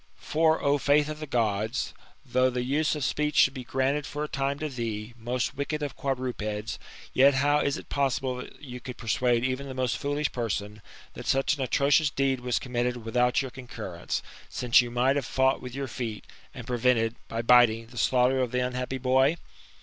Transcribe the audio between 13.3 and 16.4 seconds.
your concurrence, since you might have fought with your feet,